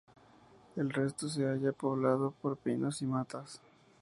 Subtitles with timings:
[0.77, 3.61] El resto se halla poblado por pinos y matas.